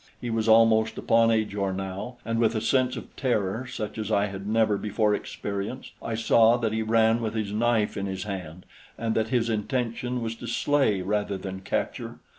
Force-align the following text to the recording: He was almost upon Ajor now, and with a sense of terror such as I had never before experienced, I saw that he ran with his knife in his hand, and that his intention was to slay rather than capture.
He 0.19 0.31
was 0.31 0.47
almost 0.49 0.97
upon 0.97 1.29
Ajor 1.29 1.71
now, 1.73 2.17
and 2.25 2.39
with 2.39 2.55
a 2.55 2.59
sense 2.61 2.97
of 2.97 3.15
terror 3.15 3.67
such 3.69 3.99
as 3.99 4.11
I 4.11 4.25
had 4.25 4.47
never 4.47 4.75
before 4.79 5.13
experienced, 5.13 5.91
I 6.01 6.15
saw 6.15 6.57
that 6.57 6.73
he 6.73 6.81
ran 6.81 7.21
with 7.21 7.35
his 7.35 7.51
knife 7.51 7.95
in 7.95 8.07
his 8.07 8.23
hand, 8.23 8.65
and 8.97 9.13
that 9.13 9.27
his 9.27 9.47
intention 9.47 10.23
was 10.23 10.33
to 10.37 10.47
slay 10.47 11.03
rather 11.03 11.37
than 11.37 11.59
capture. 11.61 12.17